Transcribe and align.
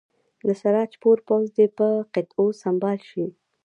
د 0.47 0.49
سراج 0.61 0.91
پور 1.01 1.17
پوځ 1.27 1.45
دې 1.57 1.67
په 1.77 1.87
قطعو 2.13 2.45
سمبال 2.63 2.99
شي. 3.09 3.25